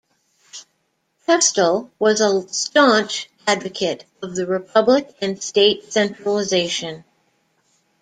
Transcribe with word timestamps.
Pestel 1.27 1.91
was 1.99 2.21
a 2.21 2.47
staunch 2.51 3.29
advocate 3.45 4.03
of 4.23 4.35
the 4.35 4.47
republic 4.47 5.15
and 5.21 5.43
state 5.43 5.93
centralization. 5.93 7.03